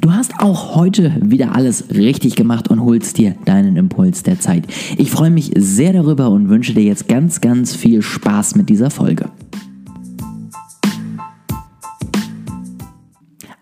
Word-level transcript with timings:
Du 0.00 0.10
hast 0.12 0.40
auch 0.40 0.76
heute 0.76 1.12
wieder 1.20 1.54
alles 1.54 1.90
richtig 1.90 2.34
gemacht 2.34 2.68
und 2.68 2.80
holst 2.80 3.18
dir 3.18 3.34
deinen 3.44 3.76
Impuls 3.76 4.22
der 4.22 4.40
Zeit. 4.40 4.64
Ich 4.96 5.10
freue 5.10 5.28
mich 5.28 5.52
sehr 5.56 5.92
darüber 5.92 6.30
und 6.30 6.48
wünsche 6.48 6.72
dir 6.72 6.84
jetzt 6.84 7.06
ganz, 7.06 7.42
ganz 7.42 7.76
viel 7.76 8.00
Spaß 8.00 8.54
mit 8.54 8.70
dieser 8.70 8.88
Folge. 8.88 9.28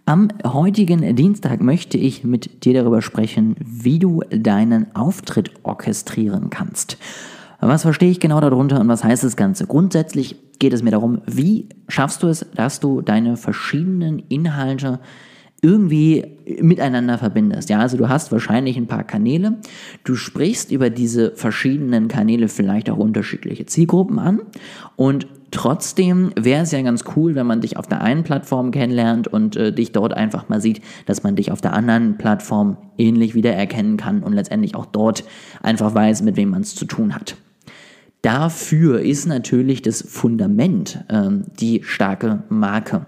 Am 0.04 0.28
heutigen 0.44 1.16
Dienstag 1.16 1.60
möchte 1.60 1.98
ich 1.98 2.22
mit 2.22 2.64
dir 2.64 2.72
darüber 2.72 3.02
sprechen, 3.02 3.56
wie 3.58 3.98
du 3.98 4.22
deinen 4.30 4.94
Auftritt 4.94 5.50
orchestrieren 5.64 6.50
kannst. 6.50 6.98
Was 7.60 7.82
verstehe 7.82 8.10
ich 8.10 8.20
genau 8.20 8.40
darunter 8.40 8.80
und 8.80 8.86
was 8.86 9.02
heißt 9.02 9.24
das 9.24 9.36
Ganze? 9.36 9.66
Grundsätzlich 9.66 10.36
geht 10.60 10.72
es 10.72 10.84
mir 10.84 10.92
darum, 10.92 11.20
wie 11.26 11.68
schaffst 11.88 12.22
du 12.22 12.28
es, 12.28 12.46
dass 12.54 12.78
du 12.78 13.00
deine 13.00 13.36
verschiedenen 13.36 14.20
Inhalte 14.28 15.00
irgendwie 15.60 16.24
miteinander 16.60 17.18
verbindest. 17.18 17.68
Ja, 17.68 17.80
also 17.80 17.96
du 17.96 18.08
hast 18.08 18.30
wahrscheinlich 18.30 18.76
ein 18.76 18.86
paar 18.86 19.04
Kanäle. 19.04 19.58
Du 20.04 20.14
sprichst 20.14 20.70
über 20.70 20.88
diese 20.88 21.32
verschiedenen 21.32 22.08
Kanäle 22.08 22.48
vielleicht 22.48 22.90
auch 22.90 22.96
unterschiedliche 22.96 23.66
Zielgruppen 23.66 24.18
an 24.18 24.40
und 24.96 25.26
Trotzdem 25.50 26.30
wäre 26.38 26.62
es 26.62 26.72
ja 26.72 26.82
ganz 26.82 27.04
cool, 27.16 27.34
wenn 27.34 27.46
man 27.46 27.62
dich 27.62 27.78
auf 27.78 27.86
der 27.86 28.02
einen 28.02 28.22
Plattform 28.22 28.70
kennenlernt 28.70 29.28
und 29.28 29.56
äh, 29.56 29.72
dich 29.72 29.92
dort 29.92 30.12
einfach 30.12 30.48
mal 30.50 30.60
sieht, 30.60 30.82
dass 31.06 31.22
man 31.22 31.36
dich 31.36 31.50
auf 31.50 31.62
der 31.62 31.72
anderen 31.72 32.18
Plattform 32.18 32.76
ähnlich 32.98 33.34
wiedererkennen 33.34 33.96
kann 33.96 34.22
und 34.22 34.34
letztendlich 34.34 34.74
auch 34.74 34.86
dort 34.86 35.24
einfach 35.62 35.94
weiß, 35.94 36.22
mit 36.22 36.36
wem 36.36 36.50
man 36.50 36.60
es 36.60 36.74
zu 36.74 36.84
tun 36.84 37.14
hat. 37.14 37.36
Dafür 38.22 39.00
ist 39.00 39.26
natürlich 39.26 39.82
das 39.82 40.02
Fundament 40.02 41.04
ähm, 41.08 41.44
die 41.60 41.82
starke 41.84 42.42
Marke. 42.48 43.06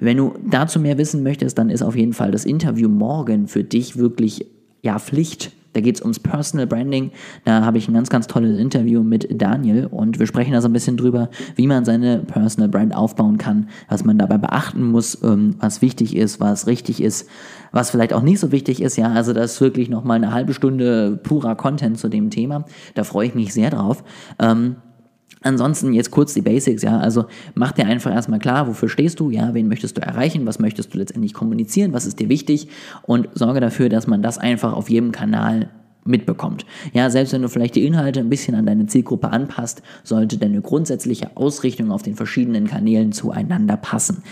Wenn 0.00 0.18
du 0.18 0.34
dazu 0.46 0.80
mehr 0.80 0.98
wissen 0.98 1.22
möchtest, 1.22 1.56
dann 1.58 1.70
ist 1.70 1.82
auf 1.82 1.96
jeden 1.96 2.12
Fall 2.12 2.30
das 2.30 2.44
Interview 2.44 2.88
morgen 2.88 3.48
für 3.48 3.64
dich 3.64 3.96
wirklich 3.96 4.46
ja 4.82 4.98
Pflicht. 4.98 5.52
Da 5.72 5.80
geht 5.80 5.96
es 5.96 6.02
ums 6.02 6.18
Personal 6.18 6.66
Branding. 6.66 7.12
Da 7.44 7.64
habe 7.64 7.78
ich 7.78 7.88
ein 7.88 7.94
ganz, 7.94 8.10
ganz 8.10 8.26
tolles 8.26 8.58
Interview 8.58 9.02
mit 9.02 9.28
Daniel 9.40 9.86
und 9.86 10.18
wir 10.18 10.26
sprechen 10.26 10.52
da 10.52 10.60
so 10.60 10.68
ein 10.68 10.72
bisschen 10.72 10.96
drüber, 10.96 11.30
wie 11.54 11.66
man 11.66 11.84
seine 11.84 12.18
Personal 12.18 12.68
Brand 12.68 12.94
aufbauen 12.94 13.38
kann, 13.38 13.68
was 13.88 14.04
man 14.04 14.18
dabei 14.18 14.38
beachten 14.38 14.90
muss, 14.90 15.22
ähm, 15.22 15.56
was 15.60 15.82
wichtig 15.82 16.16
ist, 16.16 16.40
was 16.40 16.66
richtig 16.66 17.02
ist, 17.02 17.28
was 17.72 17.90
vielleicht 17.90 18.12
auch 18.12 18.22
nicht 18.22 18.40
so 18.40 18.52
wichtig 18.52 18.82
ist. 18.82 18.96
Ja, 18.96 19.12
also 19.12 19.32
das 19.32 19.52
ist 19.52 19.60
wirklich 19.60 19.88
nochmal 19.88 20.16
eine 20.16 20.32
halbe 20.32 20.54
Stunde 20.54 21.18
purer 21.22 21.54
Content 21.54 21.98
zu 21.98 22.08
dem 22.08 22.30
Thema. 22.30 22.64
Da 22.94 23.04
freue 23.04 23.28
ich 23.28 23.34
mich 23.34 23.52
sehr 23.54 23.70
drauf. 23.70 24.02
Ähm, 24.38 24.76
Ansonsten 25.42 25.94
jetzt 25.94 26.10
kurz 26.10 26.34
die 26.34 26.42
Basics, 26.42 26.82
ja, 26.82 26.98
also 26.98 27.24
mach 27.54 27.72
dir 27.72 27.86
einfach 27.86 28.12
erstmal 28.12 28.38
klar, 28.38 28.68
wofür 28.68 28.90
stehst 28.90 29.20
du, 29.20 29.30
ja, 29.30 29.54
wen 29.54 29.68
möchtest 29.68 29.96
du 29.96 30.02
erreichen, 30.02 30.46
was 30.46 30.58
möchtest 30.58 30.92
du 30.92 30.98
letztendlich 30.98 31.32
kommunizieren, 31.32 31.94
was 31.94 32.04
ist 32.04 32.18
dir 32.18 32.28
wichtig 32.28 32.68
und 33.02 33.28
sorge 33.32 33.60
dafür, 33.60 33.88
dass 33.88 34.06
man 34.06 34.22
das 34.22 34.36
einfach 34.36 34.74
auf 34.74 34.90
jedem 34.90 35.12
Kanal 35.12 35.70
mitbekommt. 36.04 36.66
Ja, 36.92 37.08
selbst 37.10 37.32
wenn 37.32 37.42
du 37.42 37.48
vielleicht 37.48 37.74
die 37.74 37.86
Inhalte 37.86 38.20
ein 38.20 38.28
bisschen 38.28 38.54
an 38.54 38.66
deine 38.66 38.86
Zielgruppe 38.86 39.30
anpasst, 39.30 39.82
sollte 40.02 40.38
deine 40.38 40.60
grundsätzliche 40.60 41.36
Ausrichtung 41.36 41.90
auf 41.90 42.02
den 42.02 42.16
verschiedenen 42.16 42.66
Kanälen 42.66 43.12
zueinander 43.12 43.76
passen. 43.76 44.22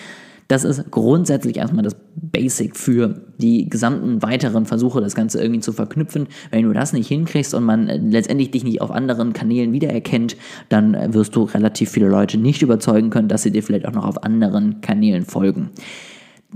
Das 0.49 0.65
ist 0.65 0.91
grundsätzlich 0.91 1.59
erstmal 1.59 1.85
das 1.85 1.95
Basic 2.17 2.75
für 2.75 3.21
die 3.37 3.69
gesamten 3.69 4.23
weiteren 4.23 4.65
Versuche, 4.65 5.03
das 5.03 5.15
Ganze 5.15 5.41
irgendwie 5.41 5.61
zu 5.61 5.75
verknüpfen. 5.75 6.27
Wenn 6.51 6.65
du 6.65 6.73
das 6.73 6.95
nicht 6.95 7.07
hinkriegst 7.09 7.53
und 7.53 7.65
man 7.65 7.89
äh, 7.89 7.99
letztendlich 7.99 8.51
dich 8.51 8.65
nicht 8.65 8.81
auf 8.81 8.91
anderen 8.91 9.35
Kanälen 9.35 9.73
wiedererkennt, 9.73 10.37
dann 10.71 10.95
äh, 10.95 11.13
wirst 11.13 11.37
du 11.37 11.45
relativ 11.45 11.91
viele 11.91 12.09
Leute 12.09 12.39
nicht 12.39 12.63
überzeugen 12.63 13.11
können, 13.11 13.29
dass 13.29 13.43
sie 13.43 13.51
dir 13.51 13.63
vielleicht 13.63 13.87
auch 13.87 13.93
noch 13.93 14.07
auf 14.07 14.25
anderen 14.25 14.81
Kanälen 14.81 15.27
folgen. 15.27 15.71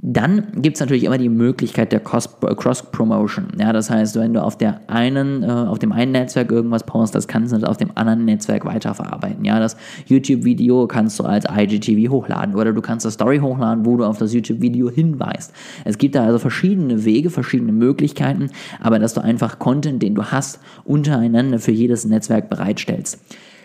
Dann 0.00 0.46
gibt 0.56 0.76
es 0.76 0.80
natürlich 0.80 1.04
immer 1.04 1.18
die 1.18 1.28
Möglichkeit 1.28 1.92
der 1.92 2.00
Cross-Promotion. 2.00 3.48
Ja, 3.60 3.74
das 3.74 3.90
heißt, 3.90 4.16
wenn 4.16 4.32
du 4.32 4.42
auf 4.42 4.56
der 4.56 4.80
einen, 4.88 5.42
äh, 5.42 5.46
auf 5.46 5.78
dem 5.78 5.92
einen 5.92 6.12
Netzwerk 6.12 6.50
irgendwas 6.50 6.84
postest, 6.84 7.28
kannst 7.28 7.52
du 7.52 7.58
das 7.58 7.68
auf 7.68 7.76
dem 7.76 7.90
anderen 7.94 8.24
Netzwerk 8.24 8.64
weiterverarbeiten. 8.64 9.44
Ja, 9.44 9.60
das 9.60 9.76
YouTube-Video 10.06 10.86
kannst 10.86 11.20
du 11.20 11.24
als 11.24 11.44
IGTV 11.44 12.10
hochladen 12.10 12.54
oder 12.54 12.72
du 12.72 12.80
kannst 12.80 13.04
das 13.04 13.14
Story 13.14 13.38
hochladen, 13.38 13.84
wo 13.84 13.98
du 13.98 14.04
auf 14.04 14.16
das 14.16 14.32
YouTube-Video 14.32 14.90
hinweist. 14.90 15.52
Es 15.84 15.98
gibt 15.98 16.14
da 16.14 16.24
also 16.24 16.38
verschiedene 16.38 17.04
Wege, 17.04 17.28
verschiedene 17.28 17.72
Möglichkeiten, 17.72 18.48
aber 18.80 18.98
dass 18.98 19.12
du 19.12 19.20
einfach 19.20 19.58
Content, 19.58 20.02
den 20.02 20.14
du 20.14 20.24
hast, 20.24 20.58
untereinander 20.84 21.58
für 21.58 21.72
jedes 21.72 22.06
Netzwerk 22.06 22.48
bereitstellst. 22.48 23.20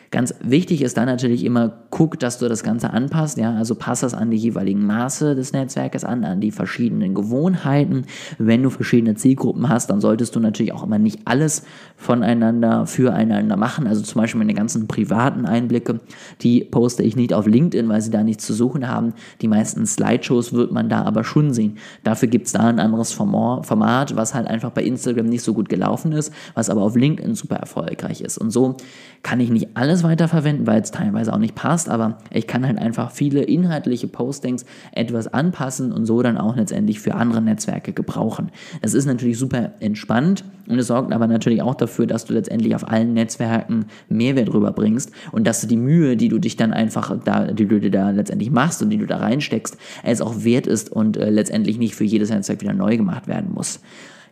Ganz 0.09 0.33
wichtig 0.41 0.81
ist 0.81 0.95
dann 0.97 1.05
natürlich 1.05 1.43
immer, 1.43 1.73
guck, 1.89 2.19
dass 2.19 2.39
du 2.39 2.47
das 2.47 2.63
Ganze 2.63 2.91
anpasst, 2.91 3.37
ja, 3.37 3.53
also 3.55 3.75
pass 3.75 4.01
das 4.01 4.13
an 4.13 4.31
die 4.31 4.37
jeweiligen 4.37 4.85
Maße 4.85 5.35
des 5.35 5.51
Netzwerkes 5.51 6.05
an, 6.05 6.23
an 6.23 6.39
die 6.39 6.51
verschiedenen 6.51 7.13
Gewohnheiten. 7.13 8.05
Wenn 8.37 8.63
du 8.63 8.69
verschiedene 8.69 9.15
Zielgruppen 9.15 9.67
hast, 9.67 9.89
dann 9.89 9.99
solltest 9.99 10.35
du 10.35 10.39
natürlich 10.39 10.71
auch 10.73 10.83
immer 10.83 10.97
nicht 10.97 11.21
alles 11.25 11.63
voneinander, 11.97 12.85
füreinander 12.85 13.57
machen. 13.57 13.85
Also 13.85 14.01
zum 14.01 14.21
Beispiel 14.21 14.39
meine 14.39 14.53
ganzen 14.53 14.87
privaten 14.87 15.45
Einblicke, 15.45 15.99
die 16.41 16.63
poste 16.63 17.03
ich 17.03 17.15
nicht 17.15 17.33
auf 17.33 17.45
LinkedIn, 17.45 17.89
weil 17.89 18.01
sie 18.01 18.11
da 18.11 18.23
nichts 18.23 18.45
zu 18.45 18.53
suchen 18.53 18.87
haben. 18.87 19.13
Die 19.41 19.47
meisten 19.47 19.85
Slideshows 19.85 20.53
wird 20.53 20.71
man 20.71 20.87
da 20.89 21.03
aber 21.03 21.23
schon 21.23 21.53
sehen. 21.53 21.77
Dafür 22.03 22.29
gibt 22.29 22.47
es 22.47 22.53
da 22.53 22.61
ein 22.61 22.79
anderes 22.79 23.11
Format, 23.11 24.15
was 24.15 24.33
halt 24.33 24.47
einfach 24.47 24.71
bei 24.71 24.83
Instagram 24.83 25.25
nicht 25.25 25.43
so 25.43 25.53
gut 25.53 25.67
gelaufen 25.67 26.13
ist, 26.13 26.31
was 26.53 26.69
aber 26.69 26.81
auf 26.81 26.95
LinkedIn 26.95 27.35
super 27.35 27.57
erfolgreich 27.57 28.21
ist. 28.21 28.37
Und 28.37 28.51
so 28.51 28.77
kann 29.23 29.39
ich 29.39 29.49
nicht 29.49 29.69
alles 29.73 29.96
weiterverwenden, 30.03 30.67
weil 30.67 30.81
es 30.81 30.91
teilweise 30.91 31.33
auch 31.33 31.37
nicht 31.37 31.55
passt, 31.55 31.89
aber 31.89 32.17
ich 32.31 32.47
kann 32.47 32.65
halt 32.65 32.77
einfach 32.77 33.11
viele 33.11 33.43
inhaltliche 33.43 34.07
Postings 34.07 34.65
etwas 34.91 35.27
anpassen 35.33 35.91
und 35.91 36.05
so 36.05 36.21
dann 36.21 36.37
auch 36.37 36.55
letztendlich 36.55 36.99
für 36.99 37.15
andere 37.15 37.41
Netzwerke 37.41 37.93
gebrauchen. 37.93 38.51
Das 38.81 38.93
ist 38.93 39.05
natürlich 39.05 39.37
super 39.37 39.71
entspannt 39.79 40.43
und 40.67 40.79
es 40.79 40.87
sorgt 40.87 41.13
aber 41.13 41.27
natürlich 41.27 41.61
auch 41.61 41.75
dafür, 41.75 42.07
dass 42.07 42.25
du 42.25 42.33
letztendlich 42.33 42.75
auf 42.75 42.87
allen 42.87 43.13
Netzwerken 43.13 43.85
Mehrwert 44.09 44.53
rüberbringst 44.53 45.11
und 45.31 45.47
dass 45.47 45.61
du 45.61 45.67
die 45.67 45.77
Mühe, 45.77 46.17
die 46.17 46.29
du 46.29 46.39
dich 46.39 46.55
dann 46.55 46.73
einfach 46.73 47.17
da, 47.23 47.51
die 47.51 47.65
du 47.65 47.79
dir 47.79 47.91
da 47.91 48.11
letztendlich 48.11 48.51
machst 48.51 48.81
und 48.81 48.89
die 48.89 48.97
du 48.97 49.05
da 49.05 49.17
reinsteckst, 49.17 49.77
es 50.03 50.21
auch 50.21 50.43
wert 50.43 50.67
ist 50.67 50.91
und 50.91 51.17
äh, 51.17 51.29
letztendlich 51.29 51.77
nicht 51.77 51.95
für 51.95 52.03
jedes 52.03 52.29
Netzwerk 52.29 52.61
wieder 52.61 52.73
neu 52.73 52.97
gemacht 52.97 53.27
werden 53.27 53.53
muss. 53.53 53.79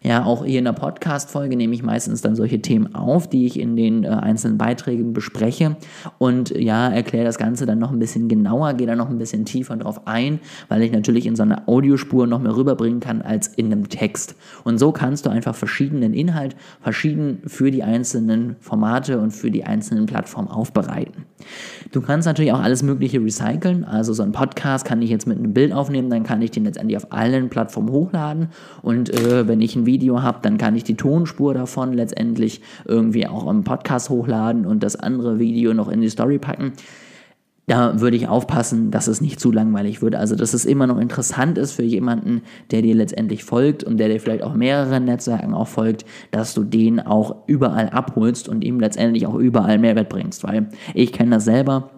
Ja, 0.01 0.23
auch 0.23 0.45
hier 0.45 0.59
in 0.59 0.65
der 0.65 0.73
Podcast-Folge 0.73 1.55
nehme 1.55 1.73
ich 1.73 1.83
meistens 1.83 2.21
dann 2.21 2.35
solche 2.35 2.61
Themen 2.61 2.93
auf, 2.93 3.27
die 3.27 3.45
ich 3.45 3.59
in 3.59 3.75
den 3.75 4.03
äh, 4.03 4.09
einzelnen 4.09 4.57
Beiträgen 4.57 5.13
bespreche 5.13 5.77
und 6.17 6.51
ja, 6.51 6.89
erkläre 6.89 7.25
das 7.25 7.37
Ganze 7.37 7.65
dann 7.65 7.79
noch 7.79 7.91
ein 7.91 7.99
bisschen 7.99 8.27
genauer, 8.27 8.73
gehe 8.73 8.87
da 8.87 8.95
noch 8.95 9.09
ein 9.09 9.17
bisschen 9.17 9.45
tiefer 9.45 9.75
drauf 9.77 10.05
ein, 10.05 10.39
weil 10.69 10.81
ich 10.83 10.91
natürlich 10.91 11.25
in 11.25 11.35
so 11.35 11.43
einer 11.43 11.67
Audiospur 11.67 12.27
noch 12.27 12.39
mehr 12.39 12.55
rüberbringen 12.55 12.99
kann 12.99 13.21
als 13.21 13.47
in 13.47 13.71
einem 13.71 13.89
Text. 13.89 14.35
Und 14.63 14.77
so 14.77 14.91
kannst 14.91 15.25
du 15.25 15.29
einfach 15.29 15.55
verschiedenen 15.55 16.13
Inhalt, 16.13 16.55
verschieden 16.81 17.41
für 17.45 17.71
die 17.71 17.83
einzelnen 17.83 18.55
Formate 18.59 19.19
und 19.19 19.31
für 19.31 19.51
die 19.51 19.63
einzelnen 19.63 20.05
Plattformen 20.05 20.49
aufbereiten. 20.49 21.25
Du 21.91 22.01
kannst 22.01 22.25
natürlich 22.25 22.53
auch 22.53 22.61
alles 22.61 22.81
Mögliche 22.81 23.21
recyceln, 23.21 23.83
also 23.83 24.13
so 24.13 24.23
ein 24.23 24.31
Podcast 24.31 24.85
kann 24.85 25.01
ich 25.01 25.09
jetzt 25.09 25.27
mit 25.27 25.37
einem 25.37 25.53
Bild 25.53 25.73
aufnehmen, 25.73 26.09
dann 26.09 26.23
kann 26.23 26.41
ich 26.41 26.51
den 26.51 26.63
letztendlich 26.63 26.97
auf 26.97 27.11
allen 27.11 27.49
Plattformen 27.49 27.91
hochladen 27.91 28.49
und 28.81 29.09
äh, 29.09 29.47
wenn 29.47 29.61
ich 29.61 29.75
ein 29.75 29.85
Video 29.85 30.21
habe, 30.21 30.39
dann 30.41 30.57
kann 30.57 30.75
ich 30.75 30.83
die 30.83 30.95
Tonspur 30.95 31.53
davon 31.53 31.93
letztendlich 31.93 32.61
irgendwie 32.85 33.27
auch 33.27 33.49
im 33.49 33.63
Podcast 33.63 34.09
hochladen 34.09 34.65
und 34.65 34.81
das 34.81 34.95
andere 34.95 35.39
Video 35.39 35.73
noch 35.73 35.89
in 35.89 36.01
die 36.01 36.09
Story 36.09 36.39
packen. 36.39 36.73
Da 37.67 37.99
würde 37.99 38.15
ich 38.15 38.27
aufpassen, 38.27 38.91
dass 38.91 39.07
es 39.07 39.21
nicht 39.21 39.39
zu 39.39 39.51
langweilig 39.51 40.01
wird. 40.01 40.15
Also, 40.15 40.35
dass 40.35 40.53
es 40.53 40.65
immer 40.65 40.85
noch 40.85 40.99
interessant 40.99 41.57
ist 41.57 41.71
für 41.71 41.83
jemanden, 41.83 42.43
der 42.71 42.83
dir 42.83 42.93
letztendlich 42.93 43.43
folgt 43.43 43.83
und 43.83 43.97
der 43.97 44.09
dir 44.09 44.19
vielleicht 44.19 44.43
auch 44.43 44.53
mehreren 44.53 45.05
Netzwerken 45.05 45.53
auch 45.53 45.67
folgt, 45.67 46.05
dass 46.31 46.53
du 46.53 46.63
den 46.63 46.99
auch 46.99 47.47
überall 47.47 47.89
abholst 47.89 48.47
und 48.47 48.63
ihm 48.63 48.79
letztendlich 48.79 49.25
auch 49.25 49.35
überall 49.35 49.79
Mehrwert 49.79 50.09
bringst. 50.09 50.43
Weil 50.43 50.69
ich 50.93 51.11
kenne 51.11 51.31
das 51.31 51.45
selber 51.45 51.89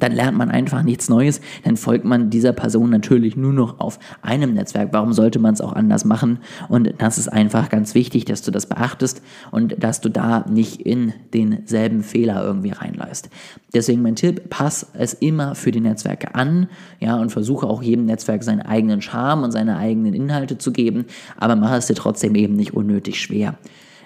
dann 0.00 0.12
lernt 0.12 0.36
man 0.36 0.50
einfach 0.50 0.82
nichts 0.82 1.08
Neues, 1.08 1.40
dann 1.64 1.76
folgt 1.76 2.04
man 2.04 2.30
dieser 2.30 2.52
Person 2.52 2.90
natürlich 2.90 3.36
nur 3.36 3.52
noch 3.52 3.80
auf 3.80 3.98
einem 4.22 4.54
Netzwerk. 4.54 4.90
Warum 4.92 5.12
sollte 5.12 5.38
man 5.38 5.54
es 5.54 5.60
auch 5.60 5.72
anders 5.72 6.04
machen? 6.04 6.38
Und 6.68 6.94
das 6.98 7.18
ist 7.18 7.28
einfach 7.28 7.68
ganz 7.68 7.94
wichtig, 7.94 8.24
dass 8.24 8.42
du 8.42 8.50
das 8.50 8.66
beachtest 8.66 9.22
und 9.50 9.82
dass 9.82 10.00
du 10.00 10.08
da 10.08 10.44
nicht 10.48 10.80
in 10.82 11.12
denselben 11.32 12.02
Fehler 12.02 12.44
irgendwie 12.44 12.70
reinläufst. 12.70 13.30
Deswegen 13.74 14.02
mein 14.02 14.16
Tipp, 14.16 14.48
pass 14.50 14.86
es 14.94 15.14
immer 15.14 15.54
für 15.54 15.70
die 15.70 15.80
Netzwerke 15.80 16.34
an, 16.34 16.68
ja, 17.00 17.16
und 17.16 17.30
versuche 17.30 17.66
auch 17.66 17.82
jedem 17.82 18.06
Netzwerk 18.06 18.42
seinen 18.42 18.62
eigenen 18.62 19.02
Charme 19.02 19.44
und 19.44 19.52
seine 19.52 19.76
eigenen 19.76 20.14
Inhalte 20.14 20.58
zu 20.58 20.72
geben, 20.72 21.06
aber 21.36 21.56
mach 21.56 21.72
es 21.72 21.86
dir 21.86 21.94
trotzdem 21.94 22.34
eben 22.34 22.54
nicht 22.54 22.74
unnötig 22.74 23.20
schwer. 23.20 23.58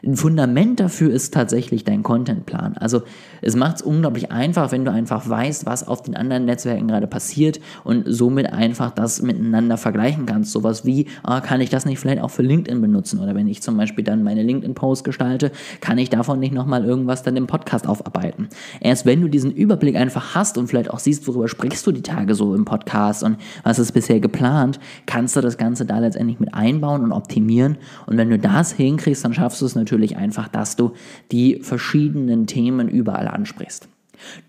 Ein 0.04 0.16
Fundament 0.16 0.80
dafür 0.80 1.12
ist 1.12 1.32
tatsächlich 1.32 1.84
dein 1.84 2.02
Contentplan. 2.02 2.76
Also 2.76 3.02
es 3.40 3.54
macht 3.54 3.76
es 3.76 3.82
unglaublich 3.82 4.32
einfach, 4.32 4.72
wenn 4.72 4.84
du 4.84 4.90
einfach 4.90 5.28
weißt, 5.28 5.64
was 5.64 5.86
auf 5.86 6.02
den 6.02 6.16
anderen 6.16 6.44
Netzwerken 6.44 6.88
gerade 6.88 7.06
passiert 7.06 7.60
und 7.84 8.04
somit 8.08 8.52
einfach 8.52 8.90
das 8.90 9.22
miteinander 9.22 9.76
vergleichen 9.76 10.26
kannst. 10.26 10.50
Sowas 10.50 10.84
wie, 10.84 11.06
ah, 11.22 11.40
kann 11.40 11.60
ich 11.60 11.70
das 11.70 11.86
nicht 11.86 12.00
vielleicht 12.00 12.20
auch 12.20 12.32
für 12.32 12.42
LinkedIn 12.42 12.80
benutzen? 12.80 13.20
Oder 13.20 13.36
wenn 13.36 13.46
ich 13.46 13.62
zum 13.62 13.76
Beispiel 13.76 14.02
dann 14.02 14.24
meine 14.24 14.42
LinkedIn-Post 14.42 15.04
gestalte, 15.04 15.52
kann 15.80 15.98
ich 15.98 16.10
davon 16.10 16.40
nicht 16.40 16.52
nochmal 16.52 16.84
irgendwas 16.84 17.22
dann 17.22 17.36
im 17.36 17.46
Podcast 17.46 17.86
aufarbeiten. 17.86 18.48
Erst 18.80 19.06
wenn 19.06 19.20
du 19.20 19.28
diesen 19.28 19.52
Überblick 19.52 19.94
einfach 19.94 20.34
hast 20.34 20.58
und 20.58 20.66
vielleicht 20.66 20.90
auch 20.90 20.98
siehst, 20.98 21.28
worüber 21.28 21.46
sprichst 21.46 21.86
du 21.86 21.92
die 21.92 22.02
Tage 22.02 22.34
so 22.34 22.56
im 22.56 22.64
Podcast 22.64 23.22
und 23.22 23.36
was 23.62 23.78
ist 23.78 23.92
bisher 23.92 24.18
geplant, 24.18 24.80
kannst 25.06 25.36
du 25.36 25.40
das 25.40 25.58
Ganze 25.58 25.86
da 25.86 26.00
letztendlich 26.00 26.40
mit 26.40 26.52
einbauen 26.54 27.04
und 27.04 27.12
optimieren. 27.12 27.78
Und 28.06 28.16
wenn 28.16 28.30
du 28.30 28.38
das 28.40 28.72
hinkriegst, 28.72 29.24
dann 29.24 29.32
schaffst 29.32 29.60
du 29.60 29.66
es 29.66 29.76
natürlich 29.76 29.91
natürlich 29.92 30.16
einfach, 30.16 30.48
dass 30.48 30.76
du 30.76 30.94
die 31.30 31.60
verschiedenen 31.62 32.46
Themen 32.46 32.88
überall 32.88 33.28
ansprichst. 33.28 33.88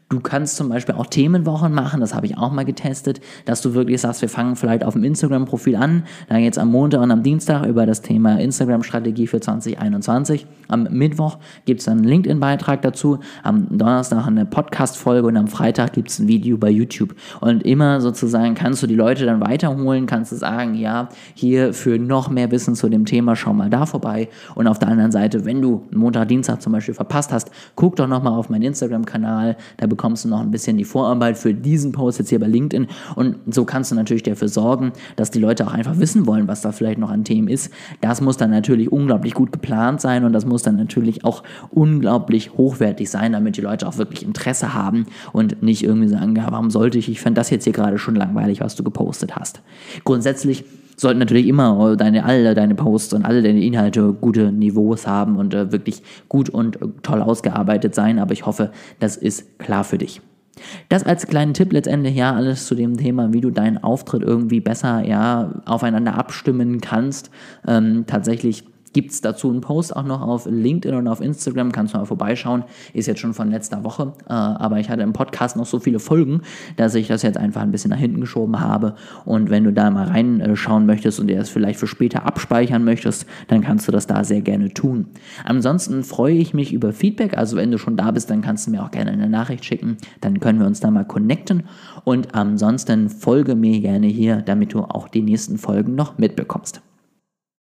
Du 0.09 0.19
kannst 0.19 0.57
zum 0.57 0.69
Beispiel 0.69 0.95
auch 0.95 1.07
Themenwochen 1.07 1.73
machen, 1.73 1.99
das 1.99 2.13
habe 2.13 2.27
ich 2.27 2.37
auch 2.37 2.51
mal 2.51 2.65
getestet, 2.65 3.19
dass 3.45 3.61
du 3.61 3.73
wirklich 3.73 4.01
sagst, 4.01 4.21
wir 4.21 4.29
fangen 4.29 4.55
vielleicht 4.55 4.83
auf 4.83 4.93
dem 4.93 5.03
Instagram-Profil 5.03 5.75
an, 5.75 6.03
dann 6.29 6.43
es 6.43 6.57
am 6.57 6.69
Montag 6.69 7.01
und 7.01 7.09
am 7.09 7.23
Dienstag 7.23 7.65
über 7.65 7.85
das 7.85 8.01
Thema 8.01 8.39
Instagram-Strategie 8.39 9.25
für 9.27 9.39
2021. 9.39 10.45
Am 10.67 10.83
Mittwoch 10.91 11.39
gibt 11.65 11.79
es 11.79 11.85
dann 11.85 11.99
einen 11.99 12.07
LinkedIn-Beitrag 12.07 12.81
dazu, 12.83 13.19
am 13.41 13.75
Donnerstag 13.75 14.27
eine 14.27 14.45
Podcast-Folge 14.45 15.27
und 15.27 15.37
am 15.37 15.47
Freitag 15.47 15.93
gibt 15.93 16.09
es 16.09 16.19
ein 16.19 16.27
Video 16.27 16.57
bei 16.57 16.69
YouTube. 16.69 17.15
Und 17.39 17.63
immer 17.63 17.99
sozusagen 18.01 18.53
kannst 18.53 18.83
du 18.83 18.87
die 18.87 18.95
Leute 18.95 19.25
dann 19.25 19.41
weiterholen, 19.41 20.05
kannst 20.05 20.31
du 20.31 20.35
sagen, 20.35 20.75
ja, 20.75 21.09
hier 21.33 21.73
für 21.73 21.97
noch 21.97 22.29
mehr 22.29 22.51
Wissen 22.51 22.75
zu 22.75 22.89
dem 22.89 23.05
Thema, 23.05 23.35
schau 23.35 23.53
mal 23.53 23.69
da 23.69 23.85
vorbei. 23.85 24.29
Und 24.53 24.67
auf 24.67 24.79
der 24.79 24.89
anderen 24.89 25.11
Seite, 25.11 25.45
wenn 25.45 25.61
du 25.61 25.87
Montag, 25.91 26.27
Dienstag 26.27 26.61
zum 26.61 26.73
Beispiel 26.73 26.93
verpasst 26.93 27.31
hast, 27.33 27.49
guck 27.75 27.95
doch 27.95 28.07
nochmal 28.07 28.33
auf 28.33 28.49
meinen 28.49 28.63
Instagram-Kanal, 28.63 29.57
da 29.77 29.87
bekommst 29.93 30.25
du 30.25 30.29
noch 30.29 30.41
ein 30.41 30.49
bisschen 30.49 30.77
die 30.77 30.85
Vorarbeit 30.85 31.37
für 31.37 31.53
diesen 31.53 31.91
Post 31.91 32.17
jetzt 32.17 32.29
hier 32.29 32.39
bei 32.39 32.47
LinkedIn 32.47 32.87
und 33.15 33.35
so 33.47 33.63
kannst 33.63 33.91
du 33.91 33.95
natürlich 33.95 34.23
dafür 34.23 34.47
sorgen, 34.47 34.91
dass 35.15 35.29
die 35.29 35.39
Leute 35.39 35.67
auch 35.67 35.73
einfach 35.73 35.99
wissen 35.99 36.25
wollen, 36.25 36.47
was 36.47 36.61
da 36.61 36.71
vielleicht 36.71 36.97
noch 36.97 37.11
an 37.11 37.23
Themen 37.23 37.47
ist. 37.47 37.71
Das 38.01 38.21
muss 38.21 38.37
dann 38.37 38.49
natürlich 38.49 38.91
unglaublich 38.91 39.33
gut 39.33 39.51
geplant 39.51 40.01
sein 40.01 40.23
und 40.23 40.33
das 40.33 40.45
muss 40.45 40.63
dann 40.63 40.77
natürlich 40.77 41.23
auch 41.25 41.43
unglaublich 41.69 42.53
hochwertig 42.57 43.09
sein, 43.09 43.33
damit 43.33 43.57
die 43.57 43.61
Leute 43.61 43.87
auch 43.87 43.97
wirklich 43.97 44.23
Interesse 44.23 44.73
haben 44.73 45.05
und 45.31 45.61
nicht 45.61 45.83
irgendwie 45.83 46.07
sagen, 46.07 46.35
ja, 46.35 46.47
warum 46.49 46.71
sollte 46.71 46.97
ich, 46.97 47.09
ich 47.09 47.21
fand 47.21 47.37
das 47.37 47.49
jetzt 47.49 47.65
hier 47.65 47.73
gerade 47.73 47.99
schon 47.99 48.15
langweilig, 48.15 48.61
was 48.61 48.75
du 48.75 48.83
gepostet 48.83 49.35
hast. 49.35 49.61
Grundsätzlich 50.03 50.65
sollten 50.95 51.19
natürlich 51.19 51.47
immer 51.47 51.95
deine, 51.95 52.25
alle 52.25 52.53
deine 52.53 52.75
Posts 52.75 53.13
und 53.13 53.25
alle 53.25 53.41
deine 53.41 53.63
Inhalte 53.63 54.13
gute 54.13 54.51
Niveaus 54.51 55.07
haben 55.07 55.37
und 55.37 55.53
äh, 55.53 55.71
wirklich 55.71 56.03
gut 56.29 56.49
und 56.49 56.81
äh, 56.81 56.87
toll 57.01 57.21
ausgearbeitet 57.21 57.95
sein, 57.95 58.19
aber 58.19 58.33
ich 58.33 58.45
hoffe, 58.45 58.71
das 58.99 59.17
ist 59.17 59.59
klar 59.59 59.83
für 59.83 59.97
dich. 59.97 60.21
Das 60.89 61.03
als 61.03 61.27
kleinen 61.27 61.53
Tipp 61.53 61.73
letztendlich 61.73 62.15
ja 62.15 62.33
alles 62.33 62.67
zu 62.67 62.75
dem 62.75 62.97
Thema, 62.97 63.33
wie 63.33 63.41
du 63.41 63.49
deinen 63.49 63.79
Auftritt 63.79 64.21
irgendwie 64.21 64.59
besser 64.59 65.03
ja 65.05 65.61
aufeinander 65.65 66.15
abstimmen 66.15 66.79
kannst. 66.79 67.31
Ähm, 67.67 68.05
tatsächlich 68.05 68.63
gibt 68.93 69.11
es 69.11 69.21
dazu 69.21 69.49
einen 69.49 69.61
Post 69.61 69.95
auch 69.95 70.03
noch 70.03 70.21
auf 70.21 70.45
LinkedIn 70.45 70.97
und 70.97 71.07
auf 71.07 71.21
Instagram, 71.21 71.71
kannst 71.71 71.93
du 71.93 71.97
mal 71.97 72.05
vorbeischauen. 72.05 72.63
Ist 72.93 73.07
jetzt 73.07 73.19
schon 73.19 73.33
von 73.33 73.49
letzter 73.51 73.83
Woche, 73.83 74.13
äh, 74.27 74.33
aber 74.33 74.79
ich 74.79 74.89
hatte 74.89 75.01
im 75.01 75.13
Podcast 75.13 75.57
noch 75.57 75.65
so 75.65 75.79
viele 75.79 75.99
Folgen, 75.99 76.41
dass 76.77 76.95
ich 76.95 77.07
das 77.07 77.23
jetzt 77.23 77.37
einfach 77.37 77.61
ein 77.61 77.71
bisschen 77.71 77.91
nach 77.91 77.97
hinten 77.97 78.21
geschoben 78.21 78.59
habe. 78.59 78.95
Und 79.25 79.49
wenn 79.49 79.63
du 79.63 79.73
da 79.73 79.89
mal 79.89 80.07
reinschauen 80.07 80.85
möchtest 80.85 81.19
und 81.19 81.27
dir 81.27 81.37
das 81.37 81.49
vielleicht 81.49 81.79
für 81.79 81.87
später 81.87 82.25
abspeichern 82.25 82.83
möchtest, 82.83 83.25
dann 83.47 83.61
kannst 83.61 83.87
du 83.87 83.91
das 83.91 84.07
da 84.07 84.23
sehr 84.23 84.41
gerne 84.41 84.69
tun. 84.73 85.07
Ansonsten 85.43 86.03
freue 86.03 86.35
ich 86.35 86.53
mich 86.53 86.73
über 86.73 86.93
Feedback, 86.93 87.37
also 87.37 87.57
wenn 87.57 87.71
du 87.71 87.77
schon 87.77 87.97
da 87.97 88.11
bist, 88.11 88.29
dann 88.29 88.41
kannst 88.41 88.67
du 88.67 88.71
mir 88.71 88.83
auch 88.83 88.91
gerne 88.91 89.11
eine 89.11 89.29
Nachricht 89.29 89.65
schicken, 89.65 89.97
dann 90.21 90.39
können 90.39 90.59
wir 90.59 90.67
uns 90.67 90.79
da 90.79 90.91
mal 90.91 91.05
connecten. 91.05 91.63
Und 92.03 92.35
ansonsten 92.35 93.09
folge 93.09 93.55
mir 93.55 93.79
gerne 93.79 94.07
hier, 94.07 94.41
damit 94.41 94.73
du 94.73 94.79
auch 94.79 95.07
die 95.07 95.21
nächsten 95.21 95.57
Folgen 95.57 95.95
noch 95.95 96.17
mitbekommst. 96.17 96.81